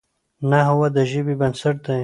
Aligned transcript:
نحوه 0.49 0.87
د 0.95 0.97
ژبي 1.11 1.35
بنسټ 1.41 1.75
دئ. 1.85 1.99